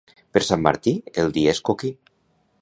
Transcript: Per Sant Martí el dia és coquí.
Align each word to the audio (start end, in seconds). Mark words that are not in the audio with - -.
Per 0.37 0.41
Sant 0.45 0.63
Martí 0.67 0.93
el 1.25 1.29
dia 1.37 1.53
és 1.59 1.63
coquí. 1.71 1.93